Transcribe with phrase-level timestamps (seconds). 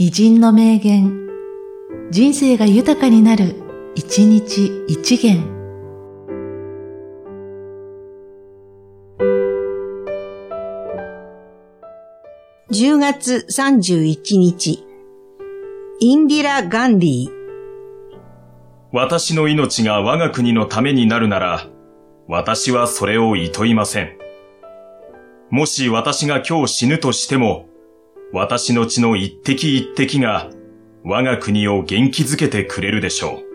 [0.00, 1.28] 偉人の名言、
[2.12, 3.56] 人生が豊かになる、
[3.96, 5.42] 一日一元。
[12.70, 14.86] 10月31日、
[15.98, 17.28] インディラ・ガンディ
[18.92, 21.66] 私の命が我が国のためになるなら、
[22.28, 24.16] 私はそれを厭いません。
[25.50, 27.67] もし私が今日死ぬとしても、
[28.32, 30.50] 私の血の一滴一滴が
[31.02, 33.47] 我が国を元気づけてくれるでしょう。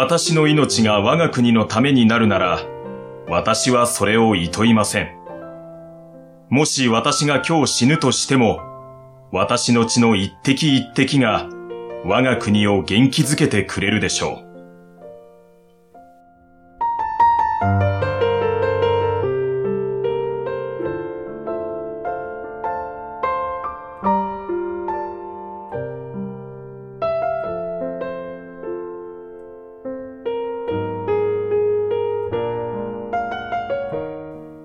[0.00, 2.60] 私の命が我が国のためになるなら、
[3.26, 5.08] 私はそれを厭いません。
[6.50, 8.60] もし私が今日死ぬとしても、
[9.32, 11.48] 私の血の一滴一滴が
[12.04, 14.47] 我が国を元気づけてくれるでしょう。